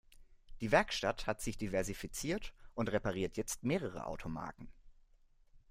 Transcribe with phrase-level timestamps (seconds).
[0.61, 4.67] Die Werkstatt hat sich diversifiziert und repariert jetzt mehrere Automarken.